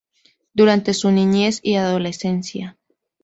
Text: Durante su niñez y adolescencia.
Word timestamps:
Durante 0.55 0.95
su 0.95 1.11
niñez 1.11 1.59
y 1.61 1.75
adolescencia. 1.75 2.75